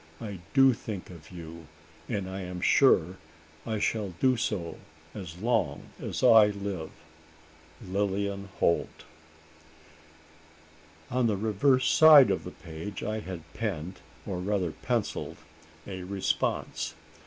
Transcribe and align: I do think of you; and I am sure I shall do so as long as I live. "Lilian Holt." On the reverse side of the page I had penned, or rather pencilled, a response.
I 0.19 0.39
do 0.55 0.73
think 0.73 1.11
of 1.11 1.29
you; 1.29 1.67
and 2.09 2.27
I 2.27 2.41
am 2.41 2.59
sure 2.59 3.17
I 3.67 3.77
shall 3.77 4.15
do 4.19 4.35
so 4.35 4.79
as 5.13 5.37
long 5.37 5.91
as 6.01 6.23
I 6.23 6.47
live. 6.47 6.89
"Lilian 7.85 8.49
Holt." 8.59 9.03
On 11.11 11.27
the 11.27 11.37
reverse 11.37 11.87
side 11.87 12.31
of 12.31 12.45
the 12.45 12.49
page 12.49 13.03
I 13.03 13.19
had 13.19 13.43
penned, 13.53 13.99
or 14.25 14.39
rather 14.39 14.71
pencilled, 14.71 15.37
a 15.85 16.01
response. 16.01 16.95